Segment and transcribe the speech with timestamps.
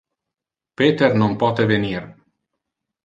[0.81, 2.01] Peter non pote venir.